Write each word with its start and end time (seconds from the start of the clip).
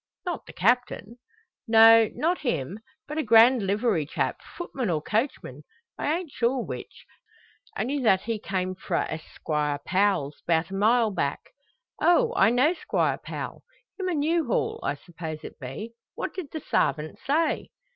Not 0.25 0.47
the 0.47 0.53
Captain?" 0.53 1.19
"No, 1.67 2.09
not 2.15 2.39
him. 2.39 2.79
But 3.07 3.19
a 3.19 3.23
grand 3.23 3.61
livery 3.61 4.07
chap; 4.07 4.39
footman 4.57 4.89
or 4.89 4.99
coachman 4.99 5.63
I 5.95 6.11
ain't 6.17 6.31
sure 6.31 6.63
which 6.65 7.05
only 7.77 7.99
that 7.99 8.21
he 8.21 8.39
came 8.39 8.73
frae 8.73 9.05
a 9.11 9.19
Squire 9.19 9.77
Powell's, 9.85 10.41
'bout 10.47 10.71
a 10.71 10.73
mile 10.73 11.11
back." 11.11 11.51
"Oh! 12.01 12.33
I 12.35 12.49
know 12.49 12.73
Squire 12.73 13.19
Powell 13.21 13.61
him 13.99 14.09
o' 14.09 14.13
New 14.13 14.47
Hall, 14.47 14.79
I 14.81 14.95
suppose 14.95 15.43
it 15.43 15.59
be. 15.59 15.93
What 16.15 16.33
did 16.33 16.49
the 16.51 16.61
sarvint 16.61 17.19
say?" 17.19 17.69